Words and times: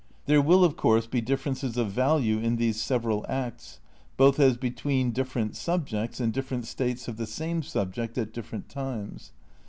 There 0.25 0.41
will, 0.41 0.63
of 0.65 0.75
course, 0.75 1.05
be 1.05 1.21
dif 1.21 1.43
ferences 1.43 1.77
of 1.77 1.91
value 1.91 2.39
in 2.39 2.55
these 2.55 2.81
several 2.81 3.23
acts, 3.29 3.79
both 4.17 4.39
as 4.39 4.57
be 4.57 4.71
tween 4.71 5.11
different 5.11 5.55
subjects 5.55 6.19
and 6.19 6.33
different 6.33 6.65
states 6.65 7.07
of 7.07 7.17
the 7.17 7.27
same 7.27 7.61
subject 7.61 8.17
at 8.17 8.33
different 8.33 8.67
times. 8.67 9.31